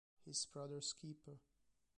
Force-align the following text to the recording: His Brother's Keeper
His 0.25 0.47
Brother's 0.47 0.93
Keeper 0.93 1.37